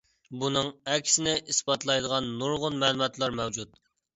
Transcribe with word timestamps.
بۇنىڭ 0.43 0.69
ئەكسىنى 0.93 1.35
ئىسپاتلايدىغان 1.53 2.33
نۇرغۇن 2.41 2.83
مەلۇماتلار 2.85 3.39
مەۋجۇت. 3.43 3.79